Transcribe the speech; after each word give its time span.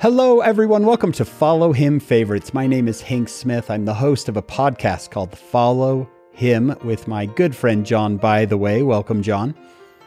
Hello, 0.00 0.40
everyone. 0.40 0.86
Welcome 0.86 1.10
to 1.12 1.24
Follow 1.24 1.72
Him 1.72 1.98
Favorites. 1.98 2.54
My 2.54 2.66
name 2.68 2.86
is 2.86 3.00
Hank 3.00 3.28
Smith. 3.28 3.68
I'm 3.70 3.84
the 3.84 3.94
host 3.94 4.28
of 4.28 4.36
a 4.36 4.42
podcast 4.42 5.10
called 5.10 5.36
Follow 5.36 6.08
Him 6.32 6.76
with 6.84 7.08
my 7.08 7.26
good 7.26 7.54
friend 7.54 7.84
John, 7.84 8.16
Bytheway. 8.18 8.86
Welcome, 8.86 9.22
John. 9.22 9.56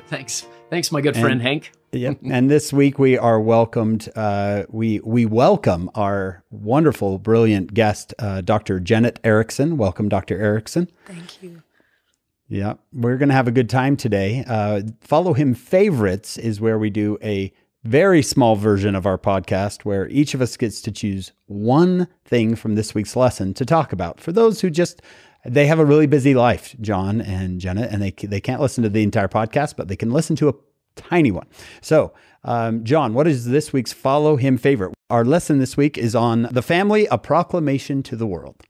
Thanks. 0.07 0.47
Thanks, 0.69 0.91
my 0.93 1.01
good 1.01 1.17
friend 1.17 1.41
Hank. 1.41 1.71
Yep. 1.93 2.19
and 2.23 2.49
this 2.49 2.71
week 2.71 2.99
we 2.99 3.17
are 3.17 3.41
welcomed. 3.41 4.07
Uh, 4.15 4.63
we 4.69 5.01
we 5.01 5.25
welcome 5.25 5.91
our 5.93 6.41
wonderful, 6.49 7.19
brilliant 7.19 7.73
guest, 7.73 8.13
uh, 8.17 8.39
Dr. 8.39 8.79
Janet 8.79 9.19
Erickson. 9.25 9.75
Welcome, 9.75 10.07
Dr. 10.07 10.39
Erickson. 10.41 10.89
Thank 11.05 11.43
you. 11.43 11.63
Yeah, 12.47 12.75
we're 12.93 13.17
going 13.17 13.27
to 13.27 13.35
have 13.35 13.49
a 13.49 13.51
good 13.51 13.69
time 13.69 13.97
today. 13.97 14.45
Uh, 14.47 14.83
Follow 15.01 15.33
Him 15.33 15.53
Favorites 15.53 16.37
is 16.37 16.61
where 16.61 16.79
we 16.79 16.89
do 16.89 17.17
a 17.21 17.51
very 17.83 18.21
small 18.21 18.55
version 18.55 18.95
of 18.95 19.05
our 19.05 19.17
podcast 19.17 19.81
where 19.81 20.07
each 20.09 20.33
of 20.33 20.41
us 20.41 20.55
gets 20.55 20.81
to 20.81 20.91
choose 20.91 21.31
one 21.47 22.07
thing 22.25 22.55
from 22.55 22.75
this 22.75 22.93
week's 22.93 23.15
lesson 23.15 23.53
to 23.55 23.65
talk 23.65 23.91
about. 23.91 24.19
For 24.19 24.31
those 24.31 24.61
who 24.61 24.69
just 24.69 25.01
they 25.43 25.65
have 25.65 25.79
a 25.79 25.85
really 25.85 26.05
busy 26.05 26.35
life, 26.35 26.75
John 26.79 27.19
and 27.21 27.59
Janet, 27.59 27.91
and 27.91 28.01
they 28.01 28.11
they 28.11 28.41
can't 28.41 28.61
listen 28.61 28.83
to 28.83 28.89
the 28.89 29.03
entire 29.03 29.27
podcast, 29.27 29.75
but 29.75 29.87
they 29.87 29.95
can 29.95 30.11
listen 30.11 30.35
to 30.37 30.49
a 30.49 30.53
tiny 30.95 31.31
one. 31.31 31.47
So, 31.81 32.13
um, 32.43 32.83
John, 32.83 33.13
what 33.13 33.27
is 33.27 33.45
this 33.45 33.73
week's 33.73 33.93
Follow 33.93 34.35
Him 34.35 34.57
favorite? 34.57 34.93
Our 35.09 35.25
lesson 35.25 35.59
this 35.59 35.75
week 35.75 35.97
is 35.97 36.15
on 36.15 36.43
the 36.51 36.61
family, 36.61 37.07
a 37.07 37.17
proclamation 37.17 38.03
to 38.03 38.15
the 38.15 38.27
world. 38.27 38.63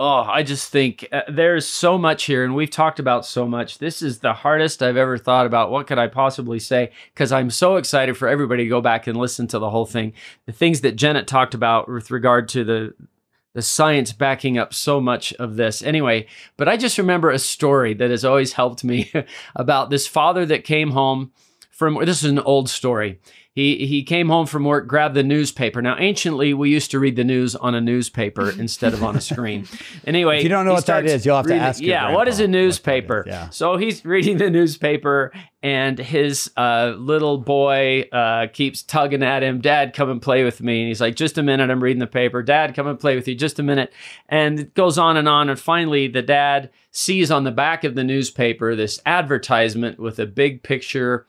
Oh, 0.00 0.22
I 0.22 0.44
just 0.44 0.70
think 0.70 1.08
uh, 1.10 1.22
there's 1.28 1.66
so 1.66 1.98
much 1.98 2.24
here, 2.24 2.44
and 2.44 2.54
we've 2.54 2.70
talked 2.70 3.00
about 3.00 3.26
so 3.26 3.48
much. 3.48 3.78
This 3.78 4.00
is 4.00 4.20
the 4.20 4.32
hardest 4.32 4.80
I've 4.80 4.96
ever 4.96 5.18
thought 5.18 5.44
about. 5.44 5.72
What 5.72 5.88
could 5.88 5.98
I 5.98 6.06
possibly 6.06 6.60
say? 6.60 6.92
Because 7.12 7.32
I'm 7.32 7.50
so 7.50 7.74
excited 7.74 8.16
for 8.16 8.28
everybody 8.28 8.62
to 8.62 8.68
go 8.68 8.80
back 8.80 9.08
and 9.08 9.18
listen 9.18 9.48
to 9.48 9.58
the 9.58 9.70
whole 9.70 9.86
thing. 9.86 10.12
The 10.46 10.52
things 10.52 10.82
that 10.82 10.94
Janet 10.94 11.26
talked 11.26 11.52
about 11.52 11.88
with 11.88 12.12
regard 12.12 12.48
to 12.50 12.62
the 12.62 12.94
the 13.54 13.62
science 13.62 14.12
backing 14.12 14.56
up 14.56 14.72
so 14.72 15.00
much 15.00 15.32
of 15.32 15.56
this. 15.56 15.82
Anyway, 15.82 16.26
but 16.56 16.68
I 16.68 16.76
just 16.76 16.98
remember 16.98 17.30
a 17.30 17.40
story 17.40 17.92
that 17.94 18.10
has 18.10 18.24
always 18.24 18.52
helped 18.52 18.84
me 18.84 19.10
about 19.56 19.90
this 19.90 20.06
father 20.06 20.46
that 20.46 20.62
came 20.62 20.92
home 20.92 21.32
from 21.78 21.94
this 22.04 22.24
is 22.24 22.30
an 22.30 22.40
old 22.40 22.68
story. 22.68 23.20
He 23.54 23.86
he 23.88 24.04
came 24.04 24.28
home 24.28 24.46
from 24.46 24.64
work, 24.64 24.86
grabbed 24.86 25.16
the 25.16 25.24
newspaper. 25.24 25.82
Now, 25.82 25.96
anciently, 25.98 26.54
we 26.54 26.70
used 26.70 26.92
to 26.92 27.00
read 27.00 27.16
the 27.16 27.24
news 27.24 27.56
on 27.56 27.74
a 27.74 27.80
newspaper 27.80 28.50
instead 28.58 28.92
of 28.94 29.02
on 29.02 29.16
a 29.16 29.20
screen. 29.20 29.66
Anyway, 30.06 30.36
If 30.38 30.42
you 30.44 30.48
don't 30.48 30.64
know 30.64 30.74
what 30.74 30.86
that 30.86 31.06
is, 31.06 31.26
you'll 31.26 31.34
have 31.36 31.46
to 31.46 31.50
reading- 31.54 31.62
ask 31.66 31.82
Yeah, 31.82 32.14
what 32.14 32.28
is 32.28 32.38
a 32.38 32.46
newspaper? 32.46 33.22
is, 33.22 33.26
yeah. 33.26 33.48
So 33.50 33.76
he's 33.76 34.04
reading 34.04 34.38
the 34.38 34.48
newspaper, 34.48 35.32
and 35.60 35.98
his 35.98 36.52
uh, 36.56 36.94
little 36.98 37.38
boy 37.38 38.02
uh, 38.12 38.46
keeps 38.52 38.82
tugging 38.84 39.24
at 39.24 39.42
him. 39.42 39.60
Dad, 39.60 39.92
come 39.92 40.08
and 40.10 40.22
play 40.22 40.44
with 40.44 40.60
me. 40.62 40.80
And 40.82 40.88
he's 40.88 41.00
like, 41.00 41.16
just 41.16 41.36
a 41.36 41.42
minute. 41.42 41.68
I'm 41.68 41.82
reading 41.82 41.98
the 42.00 42.06
paper. 42.06 42.44
Dad, 42.44 42.76
come 42.76 42.86
and 42.86 43.00
play 43.00 43.16
with 43.16 43.26
you. 43.26 43.34
Just 43.34 43.58
a 43.58 43.64
minute. 43.64 43.92
And 44.28 44.60
it 44.60 44.74
goes 44.74 44.98
on 44.98 45.16
and 45.16 45.28
on. 45.28 45.48
And 45.48 45.58
finally, 45.58 46.06
the 46.06 46.22
dad 46.22 46.70
sees 46.92 47.30
on 47.32 47.42
the 47.42 47.50
back 47.50 47.82
of 47.82 47.96
the 47.96 48.04
newspaper 48.04 48.76
this 48.76 49.00
advertisement 49.04 49.98
with 49.98 50.20
a 50.20 50.26
big 50.26 50.62
picture 50.62 51.26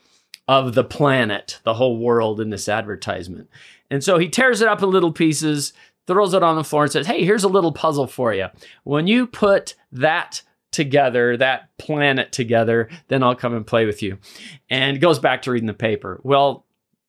of 0.49 0.73
the 0.73 0.83
planet, 0.83 1.59
the 1.63 1.75
whole 1.75 1.99
world 1.99 2.41
in 2.41 2.49
this 2.49 2.67
advertisement. 2.67 3.47
And 3.91 4.03
so 4.03 4.17
he 4.17 4.27
tears 4.27 4.61
it 4.61 4.67
up 4.67 4.81
in 4.81 4.89
little 4.89 5.11
pieces, 5.11 5.73
throws 6.07 6.33
it 6.33 6.41
on 6.41 6.55
the 6.55 6.63
floor, 6.63 6.83
and 6.83 6.91
says, 6.91 7.05
Hey, 7.05 7.23
here's 7.23 7.43
a 7.43 7.47
little 7.47 7.71
puzzle 7.71 8.07
for 8.07 8.33
you. 8.33 8.47
When 8.83 9.05
you 9.05 9.27
put 9.27 9.75
that 9.91 10.41
together, 10.71 11.37
that 11.37 11.69
planet 11.77 12.31
together, 12.31 12.89
then 13.09 13.21
I'll 13.21 13.35
come 13.35 13.53
and 13.53 13.65
play 13.65 13.85
with 13.85 14.01
you. 14.01 14.17
And 14.71 14.99
goes 14.99 15.19
back 15.19 15.43
to 15.43 15.51
reading 15.51 15.67
the 15.67 15.73
paper. 15.75 16.19
Well, 16.23 16.65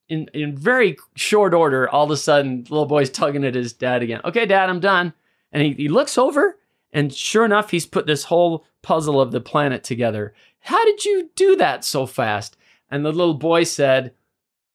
in, 0.07 0.29
in 0.35 0.55
very 0.55 0.97
short 1.15 1.55
order, 1.55 1.89
all 1.89 2.05
of 2.05 2.11
a 2.11 2.17
sudden, 2.17 2.67
little 2.69 2.85
boy's 2.85 3.09
tugging 3.09 3.43
at 3.43 3.55
his 3.55 3.73
dad 3.73 4.03
again. 4.03 4.21
Okay, 4.23 4.45
dad, 4.45 4.69
I'm 4.69 4.79
done. 4.79 5.13
And 5.51 5.63
he, 5.63 5.73
he 5.73 5.87
looks 5.87 6.15
over, 6.15 6.59
and 6.93 7.11
sure 7.11 7.45
enough, 7.45 7.71
he's 7.71 7.87
put 7.87 8.05
this 8.05 8.25
whole 8.25 8.67
puzzle 8.83 9.19
of 9.19 9.31
the 9.31 9.41
planet 9.41 9.83
together. 9.83 10.35
How 10.59 10.85
did 10.85 11.05
you 11.05 11.31
do 11.35 11.55
that 11.55 11.83
so 11.83 12.05
fast? 12.05 12.55
And 12.91 13.05
the 13.05 13.11
little 13.11 13.33
boy 13.33 13.63
said, 13.63 14.13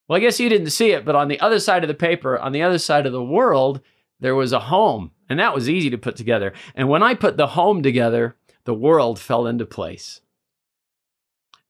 Well, 0.08 0.16
I 0.16 0.20
guess 0.20 0.40
you 0.40 0.48
didn't 0.48 0.70
see 0.70 0.90
it, 0.92 1.04
but 1.04 1.14
on 1.14 1.28
the 1.28 1.38
other 1.40 1.60
side 1.60 1.84
of 1.84 1.88
the 1.88 1.94
paper, 1.94 2.38
on 2.38 2.52
the 2.52 2.62
other 2.62 2.78
side 2.78 3.06
of 3.06 3.12
the 3.12 3.22
world, 3.22 3.80
there 4.18 4.34
was 4.34 4.52
a 4.52 4.60
home. 4.60 5.12
And 5.28 5.38
that 5.38 5.54
was 5.54 5.68
easy 5.68 5.90
to 5.90 5.98
put 5.98 6.16
together. 6.16 6.52
And 6.74 6.88
when 6.88 7.02
I 7.02 7.14
put 7.14 7.36
the 7.36 7.48
home 7.48 7.82
together, 7.82 8.36
the 8.64 8.74
world 8.74 9.18
fell 9.18 9.46
into 9.46 9.66
place. 9.66 10.20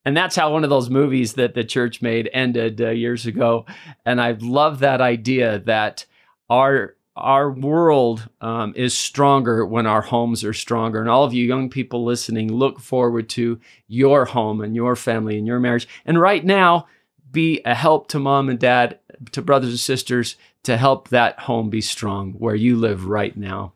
And 0.04 0.16
that's 0.16 0.36
how 0.36 0.52
one 0.52 0.62
of 0.62 0.70
those 0.70 0.88
movies 0.88 1.32
that 1.32 1.54
the 1.54 1.64
church 1.64 2.00
made 2.00 2.30
ended 2.32 2.80
uh, 2.80 2.90
years 2.90 3.26
ago. 3.26 3.66
And 4.04 4.20
I 4.20 4.36
love 4.38 4.78
that 4.78 5.00
idea 5.00 5.58
that 5.60 6.06
our 6.48 6.96
our 7.16 7.50
world 7.50 8.28
um, 8.40 8.74
is 8.76 8.96
stronger 8.96 9.64
when 9.64 9.86
our 9.86 10.02
homes 10.02 10.44
are 10.44 10.52
stronger. 10.52 11.00
And 11.00 11.08
all 11.08 11.24
of 11.24 11.32
you 11.32 11.44
young 11.44 11.70
people 11.70 12.04
listening, 12.04 12.52
look 12.52 12.78
forward 12.78 13.28
to 13.30 13.58
your 13.88 14.26
home 14.26 14.60
and 14.60 14.76
your 14.76 14.96
family 14.96 15.38
and 15.38 15.46
your 15.46 15.58
marriage. 15.58 15.88
And 16.04 16.20
right 16.20 16.44
now, 16.44 16.86
be 17.32 17.60
a 17.64 17.74
help 17.74 18.08
to 18.08 18.18
mom 18.18 18.48
and 18.48 18.58
dad, 18.58 18.98
to 19.32 19.42
brothers 19.42 19.70
and 19.70 19.80
sisters, 19.80 20.36
to 20.64 20.76
help 20.76 21.08
that 21.08 21.40
home 21.40 21.70
be 21.70 21.80
strong 21.80 22.32
where 22.32 22.54
you 22.54 22.76
live 22.76 23.06
right 23.06 23.36
now. 23.36 23.72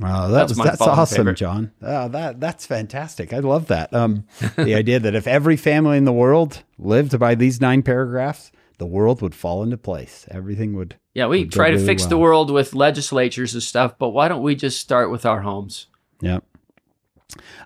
Wow, 0.00 0.26
that 0.26 0.48
That's 0.48 0.58
was 0.58 0.66
that's 0.66 0.80
awesome, 0.80 1.16
favorite. 1.18 1.36
John. 1.36 1.70
Oh, 1.80 2.08
that 2.08 2.40
that's 2.40 2.66
fantastic. 2.66 3.32
I 3.32 3.38
love 3.38 3.68
that. 3.68 3.94
Um, 3.94 4.24
the 4.56 4.74
idea 4.76 4.98
that 4.98 5.14
if 5.14 5.28
every 5.28 5.56
family 5.56 5.96
in 5.96 6.04
the 6.04 6.12
world 6.12 6.64
lived 6.78 7.16
by 7.18 7.36
these 7.36 7.60
nine 7.60 7.82
paragraphs, 7.82 8.50
the 8.78 8.86
world 8.86 9.22
would 9.22 9.34
fall 9.34 9.62
into 9.62 9.76
place. 9.76 10.26
Everything 10.30 10.74
would. 10.74 10.96
Yeah, 11.14 11.26
we 11.26 11.40
Would 11.40 11.52
try 11.52 11.68
to 11.70 11.74
really 11.74 11.86
fix 11.86 12.06
the 12.06 12.18
world 12.18 12.50
with 12.50 12.74
legislatures 12.74 13.54
and 13.54 13.62
stuff, 13.62 13.98
but 13.98 14.10
why 14.10 14.28
don't 14.28 14.42
we 14.42 14.54
just 14.56 14.80
start 14.80 15.10
with 15.10 15.24
our 15.24 15.42
homes? 15.42 15.86
Yep. 16.20 16.44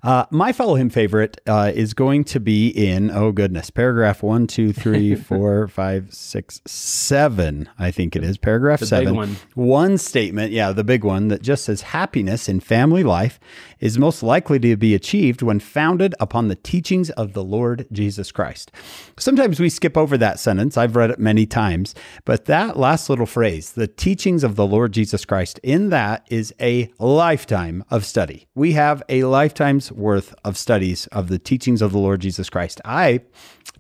Uh, 0.03 0.25
my 0.31 0.53
follow 0.53 0.77
him 0.77 0.89
favorite 0.89 1.41
uh, 1.47 1.71
is 1.75 1.93
going 1.93 2.25
to 2.25 2.41
be 2.41 2.69
in 2.69 3.11
oh 3.11 3.33
goodness 3.33 3.69
paragraph 3.71 4.23
one 4.23 4.47
two 4.47 4.73
three 4.73 5.15
four 5.17 5.67
five 5.69 6.15
six 6.15 6.63
seven 6.65 7.69
I 7.79 7.91
think 7.91 8.17
it 8.17 8.25
is 8.25 8.39
paragraph 8.39 8.81
The 8.81 8.85
big 8.85 8.89
seven 8.89 9.17
one. 9.17 9.37
one 9.55 9.99
statement 9.99 10.53
yeah 10.53 10.73
the 10.73 10.85
big 10.85 11.05
one 11.05 11.29
that 11.29 11.43
just 11.43 11.65
says 11.65 11.83
happiness 11.83 12.49
in 12.49 12.61
family 12.61 13.03
life 13.03 13.39
is 13.81 13.99
most 13.99 14.23
likely 14.23 14.59
to 14.59 14.77
be 14.77 14.95
achieved 14.95 15.43
when 15.43 15.61
founded 15.61 16.15
upon 16.21 16.49
the 16.49 16.55
teachings 16.55 17.11
of 17.11 17.33
the 17.33 17.45
Lord 17.45 17.87
Jesus 17.93 18.33
Christ. 18.33 18.73
Sometimes 19.19 19.61
we 19.61 19.69
skip 19.69 19.97
over 19.97 20.17
that 20.19 20.41
sentence. 20.41 20.77
I've 20.77 20.97
read 20.97 21.11
it 21.11 21.19
many 21.19 21.47
times, 21.47 21.95
but 22.25 22.47
that 22.47 22.77
last 22.77 23.09
little 23.09 23.27
phrase, 23.27 23.73
the 23.73 23.87
teachings 23.87 24.45
of 24.45 24.57
the 24.57 24.67
Lord 24.67 24.93
Jesus 24.93 25.25
Christ, 25.25 25.59
in 25.63 25.91
that 25.91 26.27
is 26.31 26.55
a 26.61 26.91
lifetime 26.99 27.85
of 27.91 28.05
study. 28.05 28.47
We 28.55 28.73
have 28.73 29.03
a 29.09 29.25
lifetime's 29.25 29.93
worth 29.93 30.35
of 30.45 30.57
studies 30.57 31.07
of 31.09 31.29
the 31.29 31.39
teachings 31.39 31.83
of 31.83 31.93
the 31.93 31.99
Lord 31.99 32.21
Jesus 32.21 32.51
Christ. 32.51 32.81
I 32.85 33.21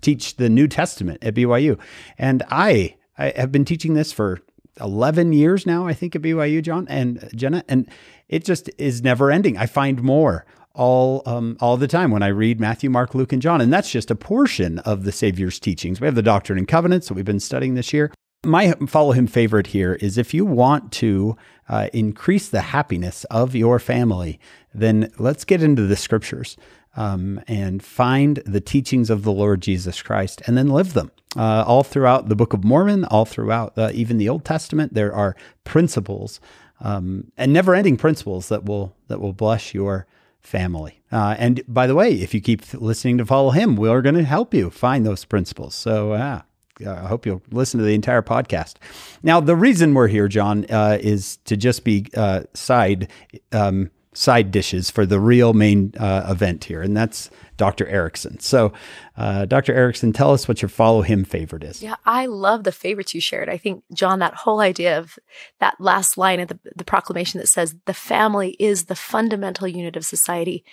teach 0.00 0.36
the 0.36 0.48
New 0.48 0.68
Testament 0.68 1.24
at 1.24 1.34
BYU, 1.34 1.78
and 2.16 2.42
I, 2.50 2.96
I 3.16 3.32
have 3.36 3.52
been 3.52 3.64
teaching 3.64 3.94
this 3.94 4.12
for 4.12 4.40
11 4.80 5.32
years 5.32 5.66
now, 5.66 5.86
I 5.86 5.92
think, 5.92 6.16
at 6.16 6.22
BYU, 6.22 6.62
John 6.62 6.86
and 6.88 7.28
Janet, 7.34 7.64
and 7.68 7.88
it 8.28 8.44
just 8.44 8.70
is 8.78 9.02
never 9.02 9.30
ending. 9.30 9.56
I 9.56 9.66
find 9.66 10.02
more 10.02 10.44
all 10.74 11.22
um, 11.26 11.56
all 11.60 11.76
the 11.76 11.88
time 11.88 12.10
when 12.10 12.22
I 12.22 12.28
read 12.28 12.60
Matthew, 12.60 12.88
Mark, 12.88 13.14
Luke, 13.14 13.32
and 13.32 13.42
John, 13.42 13.60
and 13.60 13.72
that's 13.72 13.90
just 13.90 14.10
a 14.10 14.14
portion 14.14 14.78
of 14.80 15.04
the 15.04 15.12
Savior's 15.12 15.58
teachings. 15.58 16.00
We 16.00 16.06
have 16.06 16.14
the 16.14 16.22
Doctrine 16.22 16.58
and 16.58 16.68
Covenants 16.68 17.08
that 17.08 17.14
we've 17.14 17.24
been 17.24 17.40
studying 17.40 17.74
this 17.74 17.92
year. 17.92 18.12
My 18.46 18.72
follow 18.86 19.12
him 19.12 19.26
favorite 19.26 19.68
here 19.68 19.94
is 19.94 20.16
if 20.16 20.32
you 20.32 20.44
want 20.44 20.92
to 20.92 21.36
uh, 21.68 21.88
increase 21.92 22.48
the 22.48 22.60
happiness 22.60 23.24
of 23.24 23.56
your 23.56 23.80
family, 23.80 24.38
then 24.72 25.12
let's 25.18 25.44
get 25.44 25.62
into 25.62 25.86
the 25.86 25.96
scriptures 25.96 26.56
um, 26.96 27.40
and 27.48 27.82
find 27.82 28.36
the 28.46 28.60
teachings 28.60 29.10
of 29.10 29.24
the 29.24 29.32
Lord 29.32 29.60
Jesus 29.60 30.00
Christ 30.02 30.40
and 30.46 30.56
then 30.56 30.68
live 30.68 30.94
them. 30.94 31.10
Uh, 31.36 31.62
all 31.66 31.84
throughout 31.84 32.28
the 32.28 32.36
Book 32.36 32.54
of 32.54 32.64
Mormon, 32.64 33.04
all 33.04 33.26
throughout 33.26 33.76
uh, 33.76 33.90
even 33.92 34.16
the 34.16 34.28
Old 34.30 34.44
Testament, 34.44 34.94
there 34.94 35.14
are 35.14 35.36
principles 35.64 36.40
um, 36.80 37.30
and 37.36 37.52
never-ending 37.52 37.98
principles 37.98 38.48
that 38.48 38.64
will 38.64 38.96
that 39.08 39.20
will 39.20 39.34
bless 39.34 39.74
your 39.74 40.06
family. 40.40 41.02
Uh, 41.12 41.34
and 41.38 41.60
by 41.68 41.86
the 41.86 41.94
way, 41.94 42.12
if 42.12 42.32
you 42.32 42.40
keep 42.40 42.62
listening 42.72 43.18
to 43.18 43.26
follow 43.26 43.50
him, 43.50 43.76
we're 43.76 44.00
going 44.00 44.14
to 44.14 44.24
help 44.24 44.54
you 44.54 44.70
find 44.70 45.04
those 45.04 45.24
principles. 45.24 45.74
So, 45.74 46.12
uh, 46.12 46.42
I 46.86 47.08
hope 47.08 47.26
you'll 47.26 47.42
listen 47.50 47.78
to 47.78 47.84
the 47.84 47.94
entire 47.94 48.22
podcast. 48.22 48.74
Now, 49.22 49.40
the 49.40 49.56
reason 49.56 49.94
we're 49.94 50.08
here, 50.08 50.28
John, 50.28 50.64
uh, 50.70 50.96
is 51.00 51.38
to 51.44 51.56
just 51.56 51.84
be 51.84 52.06
uh, 52.16 52.44
side 52.54 53.10
um, 53.52 53.90
side 54.18 54.50
dishes 54.50 54.90
for 54.90 55.06
the 55.06 55.20
real 55.20 55.52
main 55.52 55.92
uh, 55.96 56.26
event 56.28 56.64
here, 56.64 56.82
and 56.82 56.96
that's 56.96 57.30
Dr. 57.56 57.86
Erickson. 57.86 58.40
So, 58.40 58.72
uh, 59.16 59.44
Dr. 59.44 59.72
Erickson, 59.72 60.12
tell 60.12 60.32
us 60.32 60.48
what 60.48 60.60
your 60.60 60.68
follow 60.68 61.02
him 61.02 61.24
favorite 61.24 61.62
is. 61.62 61.82
Yeah, 61.82 61.94
I 62.04 62.26
love 62.26 62.64
the 62.64 62.72
favorites 62.72 63.14
you 63.14 63.20
shared. 63.20 63.48
I 63.48 63.56
think, 63.56 63.84
John, 63.92 64.18
that 64.18 64.34
whole 64.34 64.60
idea 64.60 64.98
of 64.98 65.18
that 65.60 65.80
last 65.80 66.18
line 66.18 66.40
of 66.40 66.48
the, 66.48 66.58
the 66.74 66.84
proclamation 66.84 67.38
that 67.38 67.46
says 67.46 67.76
the 67.84 67.94
family 67.94 68.56
is 68.58 68.84
the 68.86 68.96
fundamental 68.96 69.68
unit 69.68 69.96
of 69.96 70.04
society. 70.04 70.64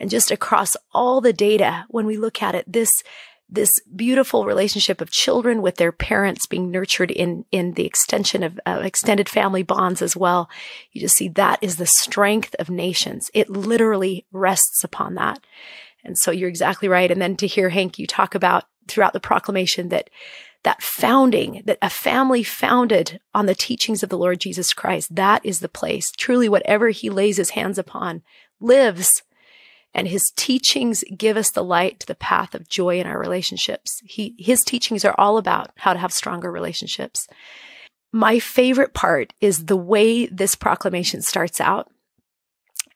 And 0.00 0.10
just 0.10 0.30
across 0.30 0.76
all 0.92 1.20
the 1.20 1.32
data, 1.32 1.84
when 1.88 2.06
we 2.06 2.16
look 2.16 2.42
at 2.42 2.54
it, 2.54 2.64
this 2.66 2.90
this 3.48 3.80
beautiful 3.94 4.44
relationship 4.44 5.00
of 5.00 5.10
children 5.10 5.62
with 5.62 5.76
their 5.76 5.92
parents 5.92 6.46
being 6.46 6.70
nurtured 6.70 7.10
in 7.10 7.44
in 7.50 7.72
the 7.72 7.86
extension 7.86 8.42
of 8.42 8.60
uh, 8.66 8.80
extended 8.82 9.28
family 9.28 9.62
bonds 9.62 10.02
as 10.02 10.16
well. 10.16 10.50
You 10.92 11.00
just 11.00 11.16
see 11.16 11.28
that 11.28 11.58
is 11.62 11.76
the 11.76 11.86
strength 11.86 12.54
of 12.58 12.68
nations. 12.68 13.30
It 13.32 13.48
literally 13.48 14.26
rests 14.32 14.84
upon 14.84 15.14
that. 15.14 15.40
And 16.04 16.18
so 16.18 16.30
you're 16.30 16.48
exactly 16.48 16.88
right. 16.88 17.10
And 17.10 17.20
then 17.20 17.36
to 17.36 17.46
hear 17.46 17.70
hank 17.70 17.98
you 17.98 18.06
talk 18.06 18.34
about 18.34 18.64
throughout 18.86 19.12
the 19.12 19.20
proclamation 19.20 19.88
that 19.88 20.10
that 20.64 20.82
founding 20.82 21.62
that 21.66 21.78
a 21.80 21.88
family 21.88 22.42
founded 22.42 23.20
on 23.32 23.46
the 23.46 23.54
teachings 23.54 24.02
of 24.02 24.08
the 24.08 24.18
lord 24.18 24.40
jesus 24.40 24.72
christ 24.72 25.14
that 25.14 25.44
is 25.44 25.60
the 25.60 25.68
place. 25.68 26.10
Truly 26.10 26.48
whatever 26.48 26.88
he 26.88 27.10
lays 27.10 27.36
his 27.36 27.50
hands 27.50 27.78
upon 27.78 28.22
lives 28.60 29.22
and 29.94 30.06
his 30.06 30.30
teachings 30.36 31.02
give 31.16 31.36
us 31.36 31.50
the 31.50 31.64
light 31.64 32.00
to 32.00 32.06
the 32.06 32.14
path 32.14 32.54
of 32.54 32.68
joy 32.68 33.00
in 33.00 33.06
our 33.06 33.18
relationships. 33.18 34.00
He, 34.04 34.34
his 34.38 34.62
teachings 34.62 35.04
are 35.04 35.14
all 35.18 35.38
about 35.38 35.70
how 35.76 35.92
to 35.92 35.98
have 35.98 36.12
stronger 36.12 36.52
relationships. 36.52 37.26
My 38.12 38.38
favorite 38.38 38.94
part 38.94 39.32
is 39.40 39.66
the 39.66 39.76
way 39.76 40.26
this 40.26 40.54
proclamation 40.54 41.22
starts 41.22 41.60
out. 41.60 41.90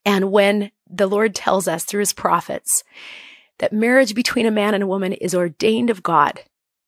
And 0.04 0.30
when 0.32 0.70
the 0.88 1.06
Lord 1.06 1.34
tells 1.34 1.68
us 1.68 1.84
through 1.84 2.00
his 2.00 2.12
prophets 2.12 2.82
that 3.58 3.72
marriage 3.72 4.14
between 4.14 4.46
a 4.46 4.50
man 4.50 4.74
and 4.74 4.82
a 4.82 4.88
woman 4.88 5.12
is 5.12 5.34
ordained 5.34 5.90
of 5.90 6.02
God, 6.02 6.42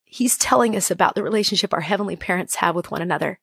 he's 0.04 0.36
telling 0.36 0.76
us 0.76 0.90
about 0.90 1.14
the 1.14 1.22
relationship 1.22 1.72
our 1.72 1.80
heavenly 1.80 2.16
parents 2.16 2.56
have 2.56 2.74
with 2.74 2.90
one 2.90 3.02
another 3.02 3.38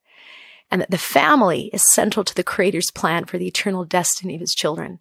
and 0.70 0.82
that 0.82 0.92
the 0.92 0.98
family 0.98 1.70
is 1.74 1.92
central 1.92 2.24
to 2.24 2.36
the 2.36 2.44
creator's 2.44 2.92
plan 2.92 3.26
for 3.26 3.38
the 3.38 3.48
eternal 3.48 3.84
destiny 3.84 4.36
of 4.36 4.42
his 4.42 4.56
children 4.56 5.00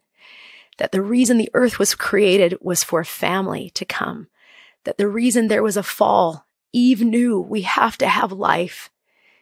that 0.80 0.92
the 0.92 1.02
reason 1.02 1.36
the 1.36 1.50
earth 1.52 1.78
was 1.78 1.94
created 1.94 2.56
was 2.62 2.82
for 2.82 3.04
family 3.04 3.68
to 3.74 3.84
come, 3.84 4.28
that 4.84 4.96
the 4.96 5.06
reason 5.06 5.48
there 5.48 5.62
was 5.62 5.76
a 5.76 5.82
fall, 5.82 6.46
Eve 6.72 7.02
knew 7.02 7.38
we 7.38 7.62
have 7.62 7.98
to 7.98 8.08
have 8.08 8.32
life. 8.32 8.88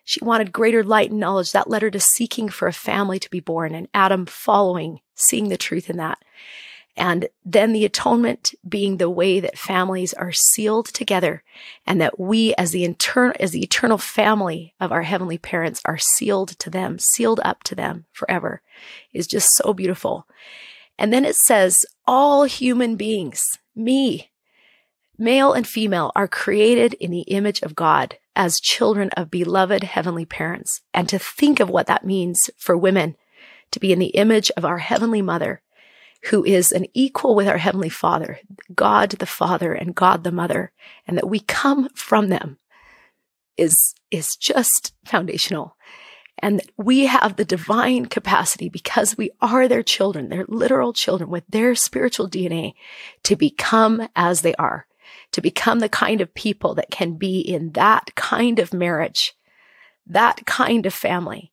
She 0.02 0.24
wanted 0.24 0.52
greater 0.52 0.82
light 0.82 1.12
and 1.12 1.20
knowledge. 1.20 1.52
That 1.52 1.70
led 1.70 1.82
her 1.82 1.92
to 1.92 2.00
seeking 2.00 2.48
for 2.48 2.66
a 2.66 2.72
family 2.72 3.20
to 3.20 3.30
be 3.30 3.38
born, 3.38 3.72
and 3.72 3.86
Adam 3.94 4.26
following, 4.26 5.00
seeing 5.14 5.48
the 5.48 5.56
truth 5.56 5.88
in 5.88 5.96
that. 5.98 6.18
And 6.96 7.28
then 7.44 7.72
the 7.72 7.84
atonement 7.84 8.52
being 8.68 8.96
the 8.96 9.08
way 9.08 9.38
that 9.38 9.56
families 9.56 10.12
are 10.14 10.32
sealed 10.32 10.86
together 10.86 11.44
and 11.86 12.00
that 12.00 12.18
we 12.18 12.52
as 12.56 12.72
the 12.72 12.84
as 13.38 13.52
the 13.52 13.62
eternal 13.62 13.98
family 13.98 14.74
of 14.80 14.90
our 14.90 15.02
heavenly 15.02 15.38
parents 15.38 15.80
are 15.84 15.98
sealed 15.98 16.58
to 16.58 16.68
them, 16.68 16.98
sealed 16.98 17.38
up 17.44 17.62
to 17.62 17.76
them 17.76 18.06
forever 18.10 18.60
is 19.12 19.28
just 19.28 19.50
so 19.54 19.72
beautiful. 19.72 20.26
And 20.98 21.12
then 21.12 21.24
it 21.24 21.36
says, 21.36 21.86
all 22.06 22.44
human 22.44 22.96
beings, 22.96 23.58
me, 23.76 24.30
male 25.16 25.52
and 25.52 25.66
female, 25.66 26.10
are 26.16 26.28
created 26.28 26.94
in 26.94 27.10
the 27.10 27.22
image 27.22 27.62
of 27.62 27.76
God 27.76 28.18
as 28.34 28.60
children 28.60 29.10
of 29.10 29.30
beloved 29.30 29.84
heavenly 29.84 30.24
parents. 30.24 30.82
And 30.92 31.08
to 31.08 31.18
think 31.18 31.60
of 31.60 31.70
what 31.70 31.86
that 31.86 32.04
means 32.04 32.50
for 32.56 32.76
women 32.76 33.16
to 33.70 33.80
be 33.80 33.92
in 33.92 33.98
the 33.98 34.06
image 34.06 34.50
of 34.56 34.64
our 34.64 34.78
heavenly 34.78 35.22
mother, 35.22 35.62
who 36.30 36.44
is 36.44 36.72
an 36.72 36.86
equal 36.94 37.34
with 37.34 37.46
our 37.46 37.58
heavenly 37.58 37.88
father, 37.88 38.40
God 38.74 39.10
the 39.10 39.26
Father 39.26 39.72
and 39.72 39.94
God 39.94 40.24
the 40.24 40.32
Mother, 40.32 40.72
and 41.06 41.16
that 41.16 41.28
we 41.28 41.40
come 41.40 41.88
from 41.94 42.28
them 42.28 42.58
is, 43.56 43.94
is 44.10 44.36
just 44.36 44.94
foundational 45.04 45.76
and 46.40 46.62
we 46.76 47.06
have 47.06 47.36
the 47.36 47.44
divine 47.44 48.06
capacity 48.06 48.68
because 48.68 49.16
we 49.16 49.30
are 49.40 49.68
their 49.68 49.82
children, 49.82 50.28
their 50.28 50.44
literal 50.48 50.92
children 50.92 51.30
with 51.30 51.44
their 51.48 51.74
spiritual 51.74 52.28
DNA 52.28 52.74
to 53.24 53.36
become 53.36 54.08
as 54.14 54.42
they 54.42 54.54
are, 54.54 54.86
to 55.32 55.40
become 55.40 55.80
the 55.80 55.88
kind 55.88 56.20
of 56.20 56.34
people 56.34 56.74
that 56.74 56.90
can 56.90 57.14
be 57.14 57.40
in 57.40 57.72
that 57.72 58.14
kind 58.14 58.58
of 58.58 58.72
marriage, 58.72 59.34
that 60.06 60.46
kind 60.46 60.86
of 60.86 60.94
family 60.94 61.52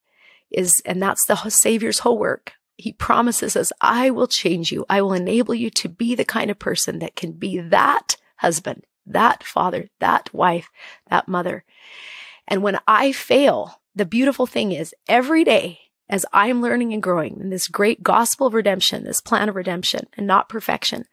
is, 0.51 0.81
and 0.85 1.01
that's 1.01 1.25
the 1.25 1.35
Savior's 1.49 1.99
whole 1.99 2.17
work. 2.17 2.53
He 2.77 2.91
promises 2.91 3.55
us, 3.55 3.71
I 3.81 4.09
will 4.09 4.27
change 4.27 4.71
you. 4.71 4.85
I 4.89 5.01
will 5.01 5.13
enable 5.13 5.55
you 5.55 5.69
to 5.71 5.89
be 5.89 6.13
the 6.13 6.25
kind 6.25 6.51
of 6.51 6.59
person 6.59 6.99
that 6.99 7.15
can 7.15 7.31
be 7.31 7.59
that 7.59 8.17
husband, 8.37 8.83
that 9.05 9.43
father, 9.43 9.89
that 9.99 10.33
wife, 10.33 10.69
that 11.09 11.27
mother. 11.27 11.63
And 12.47 12.61
when 12.61 12.79
I 12.87 13.11
fail, 13.11 13.79
the 13.95 14.05
beautiful 14.05 14.45
thing 14.45 14.71
is 14.71 14.93
every 15.07 15.43
day 15.43 15.79
as 16.09 16.25
I'm 16.33 16.61
learning 16.61 16.93
and 16.93 17.01
growing 17.01 17.39
in 17.39 17.49
this 17.49 17.67
great 17.67 18.03
gospel 18.03 18.47
of 18.47 18.53
redemption, 18.53 19.03
this 19.03 19.21
plan 19.21 19.49
of 19.49 19.55
redemption 19.55 20.07
and 20.17 20.27
not 20.27 20.49
perfection, 20.49 21.05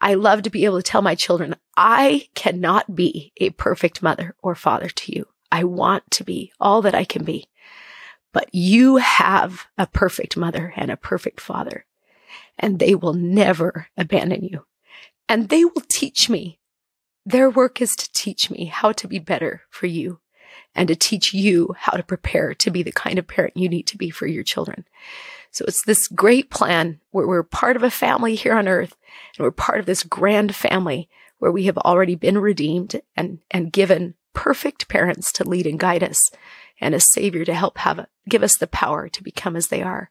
I 0.00 0.14
love 0.14 0.42
to 0.42 0.50
be 0.50 0.64
able 0.64 0.78
to 0.78 0.82
tell 0.82 1.02
my 1.02 1.14
children, 1.14 1.56
I 1.76 2.28
cannot 2.34 2.94
be 2.94 3.32
a 3.36 3.50
perfect 3.50 4.02
mother 4.02 4.34
or 4.42 4.54
father 4.54 4.88
to 4.88 5.14
you. 5.14 5.26
I 5.52 5.64
want 5.64 6.10
to 6.12 6.24
be 6.24 6.52
all 6.60 6.82
that 6.82 6.94
I 6.94 7.04
can 7.04 7.24
be. 7.24 7.48
But 8.32 8.48
you 8.54 8.96
have 8.96 9.66
a 9.76 9.86
perfect 9.86 10.36
mother 10.36 10.72
and 10.76 10.90
a 10.90 10.96
perfect 10.96 11.40
father, 11.40 11.84
and 12.58 12.78
they 12.78 12.94
will 12.94 13.14
never 13.14 13.88
abandon 13.96 14.44
you. 14.44 14.64
And 15.28 15.48
they 15.48 15.64
will 15.64 15.82
teach 15.88 16.30
me. 16.30 16.60
Their 17.26 17.50
work 17.50 17.80
is 17.80 17.96
to 17.96 18.12
teach 18.12 18.50
me 18.50 18.66
how 18.66 18.92
to 18.92 19.08
be 19.08 19.18
better 19.18 19.62
for 19.68 19.86
you 19.86 20.20
and 20.74 20.88
to 20.88 20.96
teach 20.96 21.34
you 21.34 21.74
how 21.78 21.96
to 21.96 22.02
prepare 22.02 22.54
to 22.54 22.70
be 22.70 22.82
the 22.82 22.92
kind 22.92 23.18
of 23.18 23.26
parent 23.26 23.56
you 23.56 23.68
need 23.68 23.86
to 23.88 23.98
be 23.98 24.10
for 24.10 24.26
your 24.26 24.44
children. 24.44 24.84
So 25.50 25.64
it's 25.66 25.82
this 25.82 26.08
great 26.08 26.50
plan 26.50 27.00
where 27.10 27.26
we're 27.26 27.42
part 27.42 27.76
of 27.76 27.82
a 27.82 27.90
family 27.90 28.34
here 28.34 28.54
on 28.54 28.68
earth 28.68 28.94
and 29.36 29.44
we're 29.44 29.50
part 29.50 29.80
of 29.80 29.86
this 29.86 30.04
grand 30.04 30.54
family 30.54 31.08
where 31.38 31.50
we 31.50 31.64
have 31.64 31.78
already 31.78 32.14
been 32.14 32.38
redeemed 32.38 33.00
and, 33.16 33.40
and 33.50 33.72
given 33.72 34.14
perfect 34.32 34.88
parents 34.88 35.32
to 35.32 35.48
lead 35.48 35.66
and 35.66 35.80
guide 35.80 36.04
us 36.04 36.30
and 36.80 36.94
a 36.94 37.00
savior 37.00 37.44
to 37.44 37.54
help 37.54 37.78
have 37.78 38.06
give 38.28 38.42
us 38.42 38.56
the 38.56 38.66
power 38.66 39.08
to 39.08 39.22
become 39.22 39.56
as 39.56 39.68
they 39.68 39.82
are. 39.82 40.10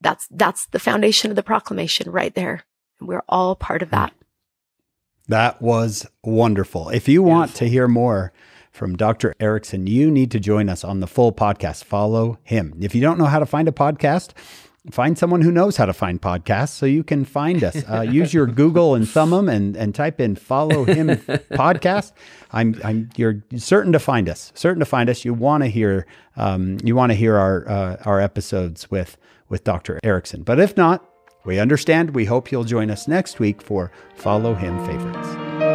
That's, 0.00 0.26
that's 0.30 0.66
the 0.66 0.78
foundation 0.78 1.30
of 1.30 1.36
the 1.36 1.42
proclamation 1.42 2.10
right 2.10 2.34
there. 2.34 2.64
And 2.98 3.08
we're 3.08 3.24
all 3.28 3.54
part 3.54 3.82
of 3.82 3.90
that. 3.90 4.12
That 5.28 5.62
was 5.62 6.06
wonderful. 6.22 6.88
If 6.88 7.08
you 7.08 7.22
want 7.22 7.54
to 7.56 7.68
hear 7.68 7.86
more 7.86 8.32
from 8.80 8.96
Dr. 8.96 9.34
Erickson, 9.38 9.86
you 9.86 10.10
need 10.10 10.30
to 10.30 10.40
join 10.40 10.70
us 10.70 10.84
on 10.84 11.00
the 11.00 11.06
full 11.06 11.34
podcast. 11.34 11.84
Follow 11.84 12.38
him. 12.42 12.72
If 12.80 12.94
you 12.94 13.02
don't 13.02 13.18
know 13.18 13.26
how 13.26 13.38
to 13.38 13.44
find 13.44 13.68
a 13.68 13.72
podcast, 13.72 14.30
find 14.90 15.18
someone 15.18 15.42
who 15.42 15.52
knows 15.52 15.76
how 15.76 15.84
to 15.84 15.92
find 15.92 16.18
podcasts 16.18 16.70
so 16.70 16.86
you 16.86 17.04
can 17.04 17.26
find 17.26 17.62
us. 17.62 17.84
Uh, 17.86 18.00
use 18.10 18.32
your 18.32 18.46
Google 18.46 18.94
and 18.94 19.06
thumb 19.06 19.32
them 19.32 19.50
and, 19.50 19.76
and 19.76 19.94
type 19.94 20.18
in 20.18 20.34
follow 20.34 20.84
him 20.84 21.08
podcast. 21.52 22.12
I'm, 22.52 22.80
I'm, 22.82 23.10
you're 23.16 23.44
certain 23.54 23.92
to 23.92 23.98
find 23.98 24.30
us, 24.30 24.50
certain 24.54 24.80
to 24.80 24.86
find 24.86 25.10
us. 25.10 25.26
You 25.26 25.34
want 25.34 25.62
to 25.62 25.68
hear, 25.68 26.06
um, 26.38 26.78
you 26.82 26.96
want 26.96 27.12
to 27.12 27.16
hear 27.16 27.36
our, 27.36 27.68
uh, 27.68 27.96
our 28.06 28.18
episodes 28.18 28.90
with, 28.90 29.18
with 29.50 29.62
Dr. 29.62 30.00
Erickson. 30.02 30.42
But 30.42 30.58
if 30.58 30.74
not, 30.74 31.04
we 31.44 31.58
understand. 31.58 32.14
We 32.14 32.24
hope 32.24 32.50
you'll 32.50 32.64
join 32.64 32.90
us 32.90 33.06
next 33.06 33.40
week 33.40 33.60
for 33.60 33.92
Follow 34.16 34.54
Him 34.54 34.82
Favorites. 34.86 35.69